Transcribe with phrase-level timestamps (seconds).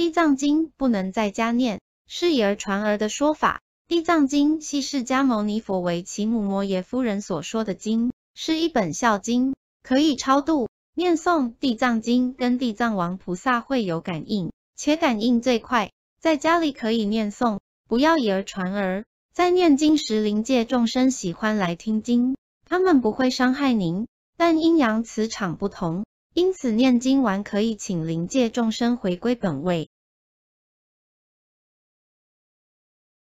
[0.00, 3.60] 地藏经不能在家念，是以儿传儿的说法。
[3.86, 10.70] 地藏经系释迦牟尼佛为其母摩耶夫人所说的经，是一本孝经，可以超度。
[10.94, 19.04] 念诵地藏经跟地藏王菩萨会有感应，且感应最快，在家里可以念诵，不要以儿传儿。
[19.34, 24.06] 在念经时，灵界众生喜欢来听经，他们不会伤害您，
[24.38, 29.89] 但阴阳磁场不同，因此念经完可以请灵界众生回归本位。